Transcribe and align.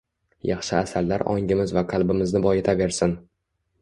Yaxshi 0.49 0.75
asarlar 0.77 1.25
ongimiz 1.33 1.73
va 1.79 1.85
qalbimizni 1.93 2.43
boyitaversin 2.47 3.15